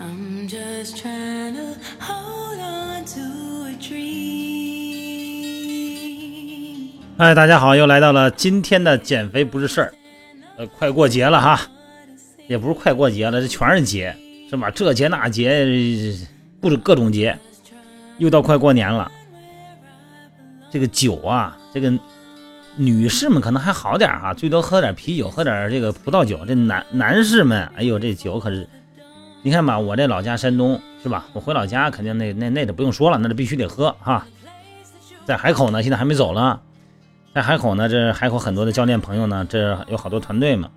[0.00, 3.20] I'm just trying to hold on to
[3.66, 4.12] a dream.
[7.18, 9.92] 嗨，大家好，又来到了今天的减肥不是事儿。
[10.56, 11.60] 呃，快过节了哈，
[12.46, 14.14] 也不是快过节了，这全是节，
[14.48, 14.70] 是吧？
[14.70, 15.66] 这节那节，
[16.60, 17.36] 不是各种节，
[18.18, 19.10] 又到快过年了。
[20.70, 21.92] 这个酒啊，这个
[22.76, 26.46] 女士们可能还好点儿哈，最多喝点啤酒，喝点这个葡萄酒。
[26.46, 28.68] 这男男士们，哎呦，这酒可是，
[29.42, 31.26] 你看吧，我这老家山东是吧？
[31.32, 34.26] 我回老家肯定那那那得不用说了，那就必须得喝哈。
[35.24, 36.60] 在海口呢，现在还没走了。
[37.34, 40.68] 在海口呢，这海口很多的教练朋友呢，这有好多团队嘛，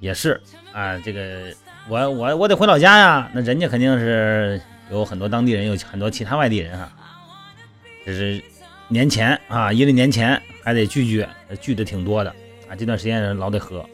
[0.00, 0.40] 也是
[0.72, 0.98] 啊。
[0.98, 1.54] 这个
[1.88, 6.92] 我我我得回老家呀，那人家肯定是有很多当地人，有很多其他外地人哈。
[8.04, 8.42] 这是
[8.88, 11.26] 年前啊，一个年前还得聚聚，
[11.60, 12.30] 聚的挺多的
[12.68, 12.76] 啊。
[12.76, 13.86] 这段时间老得喝，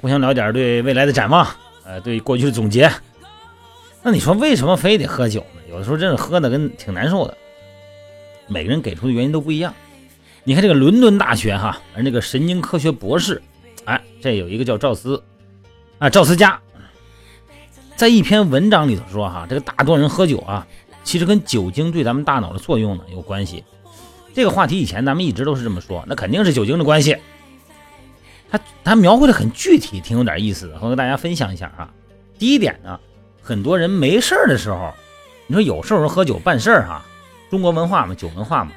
[0.00, 1.46] 互相聊点对未来的展望，
[1.84, 2.90] 呃，对过去的总结。
[4.02, 5.60] 那你说为什么非得喝酒呢？
[5.70, 7.36] 有的时候真是喝的跟挺难受的。
[8.46, 9.72] 每个人给出的原因都不一样。
[10.44, 13.42] 你看这个伦敦大学哈，而那个神经科学博士，
[13.86, 15.22] 哎，这有一个叫赵斯
[15.98, 16.60] 啊，赵斯佳，
[17.96, 20.66] 在一篇文章里头说哈，这个大多人喝酒啊，
[21.02, 23.64] 其实跟酒精对咱们大脑的作用呢有关系。
[24.34, 27.16] 这个话题以前咱们一直都是这么说，那肯定是酒精的关系。
[28.54, 31.90] 他他描绘的很具体，挺有点意思的，我跟大家分享一下啊。
[32.38, 33.00] 第一点呢，
[33.42, 34.94] 很多人没事儿的时候，
[35.48, 37.04] 你说有时候喝酒办事儿哈，
[37.50, 38.70] 中国文化嘛，酒文化嘛。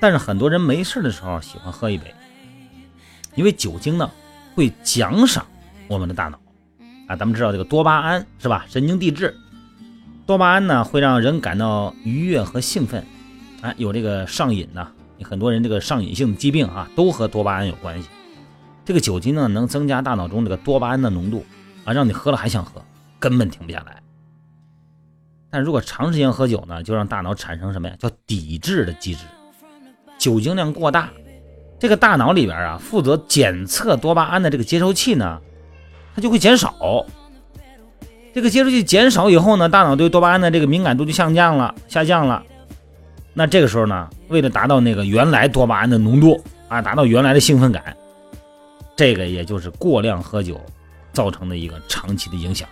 [0.00, 2.14] 但是很多人没事的时候喜欢喝一杯，
[3.34, 4.10] 因为酒精呢
[4.54, 5.46] 会奖赏
[5.86, 6.40] 我们的大脑
[7.06, 7.14] 啊。
[7.14, 8.64] 咱们知道这个多巴胺是吧？
[8.70, 9.36] 神经递质，
[10.24, 13.04] 多巴胺呢会让人感到愉悦和兴奋，
[13.60, 14.88] 啊，有这个上瘾呢。
[15.22, 18.08] 很多人这个上瘾性的疾病啊都和多巴胺有关系。
[18.90, 21.46] 这个酒精呢能增加大脑中这个多巴胺的浓度
[21.84, 22.82] 啊，让你喝了还想喝，
[23.20, 24.02] 根本停不下来。
[25.48, 27.94] 但如果长时间喝酒呢，就让大脑产生什么呀？
[28.00, 29.20] 叫抵制的机制。
[30.18, 31.08] 酒精量过大，
[31.78, 35.38] 这个大脑里边啊，负责检测多巴胺的这个接收器呢，
[36.16, 37.06] 它就会减少。
[38.34, 42.42] 这个接收器减少以后呢，大脑对多巴胺的这个敏感度就下降了，下降了。
[43.34, 47.96] 那这个时候呢，为了达到那个原来多巴胺的浓度啊，达到原来的兴奋感，
[48.96, 50.60] 这个也就是过量喝酒
[51.12, 52.68] 造成的一个长期的影响。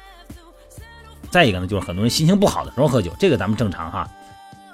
[1.30, 4.08] 再一个呢，就是很多人心情不好的时候喝酒，这个咱们正常哈。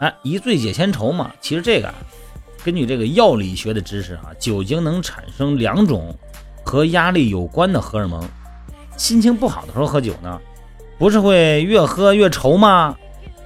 [0.00, 1.92] 哎，一醉解千愁嘛，其实这个。
[2.64, 6.16] 根据这个药理学的知识啊，酒精能产生两种
[6.64, 8.26] 和压力有关的荷尔蒙。
[8.96, 10.40] 心情不好的时候喝酒呢，
[10.98, 12.96] 不是会越喝越愁吗？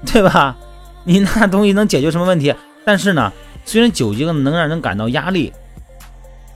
[0.06, 0.56] 对吧？
[1.02, 2.54] 你那东西能解决什么问题？
[2.84, 3.32] 但是呢，
[3.64, 5.52] 虽然酒精能让人感到压力，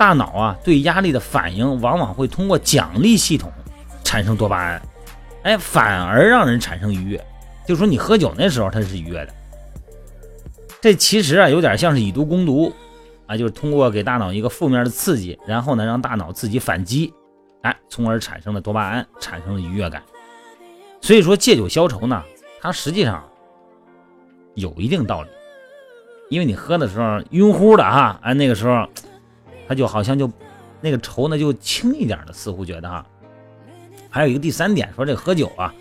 [0.03, 3.53] 大脑啊对压力的反应往往会通过奖励系统
[4.03, 4.83] 产生多巴胺，
[5.45, 7.25] 哎，反而让人产生愉悦。
[7.65, 9.29] 就说你喝酒那时候它是愉悦的。
[10.81, 12.73] 这其实啊，有点像是以毒攻毒，
[13.29, 17.15] 啊，就是通过给大脑一个负面的刺激，然后呢，让大脑自己反击，
[17.61, 20.03] 哎，从而产生了多巴胺，产生了愉悦感。
[21.01, 22.21] 所以说借酒消愁呢，
[22.61, 23.23] 它实际上
[24.57, 25.29] 有一定道理，
[26.29, 28.85] 因为你喝的时候晕乎的哈，哎，那个时候
[29.73, 30.31] 他就好像就
[30.83, 33.07] 那个愁呢就轻一点的，似乎觉得哈。
[34.11, 35.73] 还有一个第三点，说这喝酒啊，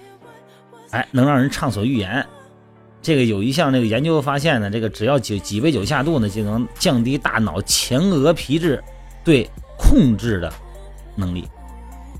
[0.92, 2.26] 哎，能让人畅所欲言。
[3.02, 8.82] 这个有一项这个研究发现呢，这个只要几几杯酒下肚呢，就能降低大脑前额皮质
[9.26, 10.54] 对控制的
[11.18, 11.46] 能力。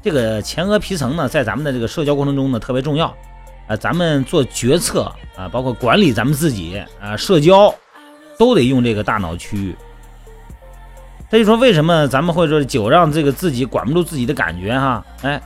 [0.04, 3.16] 这个前额皮层呢，在咱们的这个社交过程中呢特别重要
[3.68, 5.04] 啊，咱们做决策
[5.38, 7.74] 啊，包括管理咱们自己啊，社交
[8.38, 9.74] 都得用这个大脑区域。
[11.32, 15.04] 他就说为什么咱们会说酒让这个自己管不住自己的感觉哈？
[15.22, 15.42] 哎。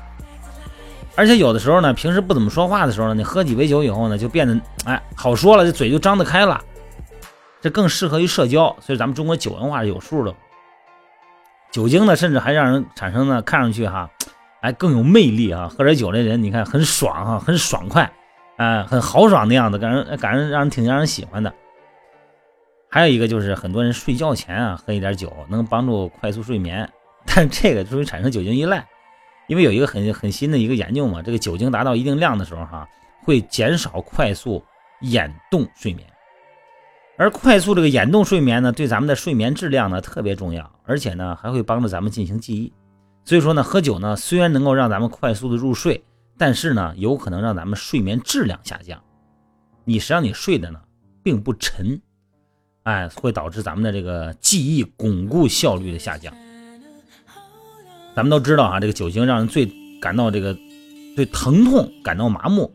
[1.15, 6.59] 而且有的时候呢，平时不怎么说话的时候呢，你喝几杯酒以后呢，就变得哎好说了，这嘴就张得开了，
[7.61, 8.75] 这更适合于社交。
[8.81, 10.33] 所以咱们中国酒文化是有数的。
[11.71, 14.09] 酒精呢，甚至还让人产生呢，看上去哈，
[14.61, 15.69] 哎更有魅力啊。
[15.69, 18.11] 喝点酒的人，你看很爽哈，很爽快，
[18.57, 21.53] 哎很豪爽的样子，感人感人，让人挺让人喜欢的。
[22.95, 26.89] 还有一个就是很多人睡觉前啊喝一点酒，能帮助快速睡眠，
[27.27, 28.87] 但这个容易产生酒精依赖。
[29.47, 32.87] 因为有一个很很新的一个研究嘛，这个酒精达到一定量的时候，哈，
[33.21, 34.63] 会减少快速
[35.01, 36.07] 眼动睡眠，
[37.17, 42.71] 而快速这个眼动睡眠呢，对咱们的睡眠质量呢特别重要，而且呢还会帮助咱们进行记忆。
[43.25, 46.01] 所以说呢，喝酒呢虽然能够让咱们快速的入睡，
[46.37, 49.03] 但是呢有可能让咱们睡眠质量下降。
[49.83, 50.79] 你实际上你睡的呢
[51.21, 52.01] 并不沉，
[52.85, 56.31] 哎，会导致咱们的这个记忆巩固效率的下降。
[58.15, 60.55] 咱们都知道啊，这个酒精让人最感到这个
[61.15, 62.71] 对疼痛感到麻木。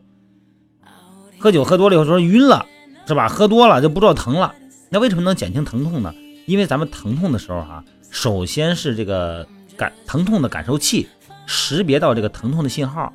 [1.39, 2.65] 喝酒喝多了有时候晕了，
[3.07, 3.29] 是吧？
[3.29, 4.53] 喝多了就不知道疼了。
[4.89, 6.13] 那为什么能减轻疼痛呢？
[6.45, 9.47] 因为咱们疼痛的时候哈，首先是这个
[9.77, 11.07] 感疼痛的感受器
[11.45, 13.13] 识别到这个疼痛的信号，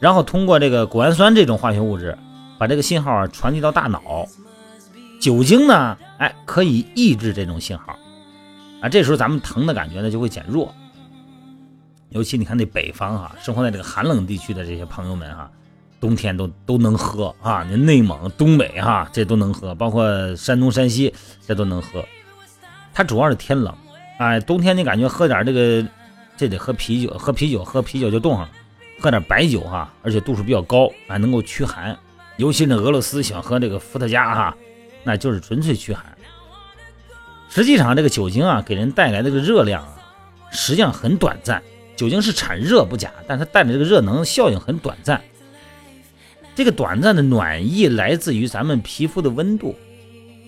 [0.00, 2.16] 然后通过这个谷氨酸这种化学物质
[2.58, 4.26] 把这个信号传递到大脑。
[5.20, 7.98] 酒精呢，哎，可以抑制这种信号
[8.80, 10.74] 啊，这时候咱们疼的感觉呢就会减弱。
[12.10, 15.50] 尤其你看那北方哈，生活在这个寒冷地区的这些朋友们哈，
[16.00, 17.66] 冬天都都能喝啊。
[17.68, 21.12] 那内蒙、东北哈，这都能喝，包括山东、山西
[21.46, 22.02] 这都能喝。
[22.94, 23.74] 它主要是天冷，
[24.18, 25.86] 哎，冬天你感觉喝点这个，
[26.36, 28.50] 这得喝啤酒，喝啤酒，喝啤酒就冻上了。
[29.00, 31.96] 喝点白酒哈，而且度数比较高，还能够驱寒。
[32.36, 34.56] 尤其那俄罗斯喜欢喝这个伏特加哈。
[35.04, 36.04] 那就是纯粹驱寒。
[37.48, 39.96] 实际上，这个酒精啊，给人带来的这个热量啊，
[40.50, 41.62] 实际上很短暂。
[41.96, 45.20] 酒精是产热不假，但它带来这个热能效应很短暂。
[46.54, 49.74] 这个短暂的暖意来自于咱们皮肤的温度。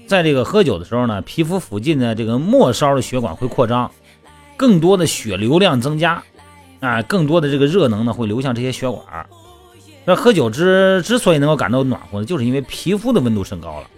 [0.06, 3.90] 在这个喝酒的时候呢，皮肤附近的这个末梢的血管会扩张，
[4.56, 6.22] 更多的血流量增加，
[6.80, 9.26] 啊，更多的这个热能呢会流向这些血管。
[10.04, 13.90] 那喝酒之之所以能够感到暖和呢，就是因为皮肤的温度升高了。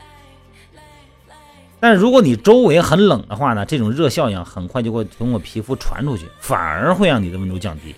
[1.82, 7.92] 但如果你周围很冷的话呢，这种热效应很快就会通过皮肤传出去，反而会让你的温度降低。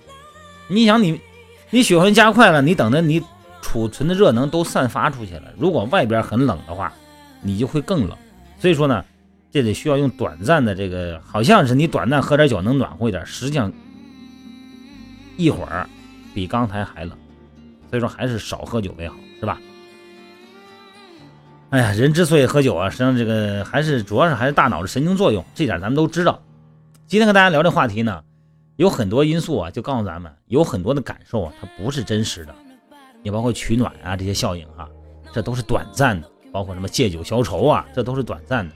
[0.68, 1.20] 你想，你
[1.68, 3.22] 你血温加快了，你等着你
[3.60, 5.52] 储存的热能都散发出去了。
[5.58, 6.90] 如果外边很冷的话，
[7.42, 8.16] 你就会更冷。
[8.58, 9.04] 所以说呢，
[9.52, 13.70] 这得需要用短暂的这个，好像是你短暂喝点酒能暖和一点，实际上
[15.36, 15.86] 一会儿
[16.32, 17.14] 比刚才还冷。
[17.90, 19.58] 所以说还是少喝酒为好，是吧？
[21.74, 26.40] 哎呀，人之所以喝酒啊，实际上这个还是主要是还是大脑的神经作用，这点咱们都知道。
[27.08, 28.22] 今天和大家聊这话题呢，
[28.76, 32.54] 有很多因素啊，就告诉咱们，有很多的感受啊，它不是真实的，
[33.24, 34.88] 也包括取暖啊这些效应哈，
[35.32, 38.74] 这都是短暂的，包括什么借酒消愁啊，这都是短暂的。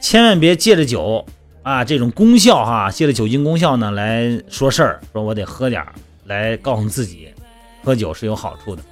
[0.00, 1.24] 千万别借着酒
[1.62, 5.92] 啊这种功效哈，借着酒精功效呢来说事儿，说我得喝点儿，
[6.24, 7.32] 来告诉自己，
[7.84, 8.82] 喝酒是有好处的。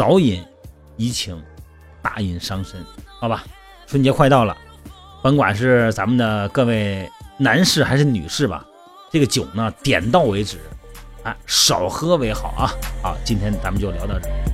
[0.00, 0.42] 少饮
[0.96, 1.38] 怡情，
[2.00, 2.82] 大饮伤身，
[3.20, 3.44] 好吧。
[3.86, 4.56] 春节快到了，
[5.22, 7.06] 甭管是咱们的各位
[7.36, 8.64] 男士还是女士吧，
[9.10, 10.58] 这个酒呢点到为止，
[11.22, 12.72] 啊，少喝为好啊。
[13.02, 14.49] 好，今天咱们就聊到这儿。